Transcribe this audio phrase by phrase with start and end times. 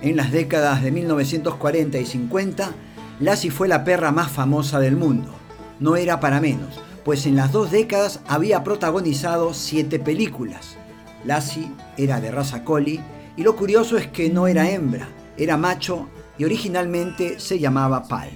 [0.00, 2.70] En las décadas de 1940 y 50,
[3.20, 5.34] Lassie fue la perra más famosa del mundo.
[5.80, 10.76] No era para menos, pues en las dos décadas había protagonizado siete películas.
[11.24, 13.00] Lassie era de raza collie
[13.36, 16.08] y lo curioso es que no era hembra, era macho
[16.38, 18.30] y originalmente se llamaba Pal.